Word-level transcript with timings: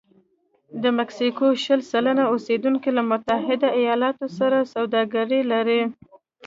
د 0.83 0.83
مکسیکو 0.97 1.45
شل 1.63 1.79
سلنه 1.91 2.23
اوسېدونکي 2.33 2.89
له 2.97 3.03
متحده 3.11 3.69
ایالتونو 3.79 4.27
سره 4.39 4.69
سوداګري 4.73 5.41
لري. 5.51 5.81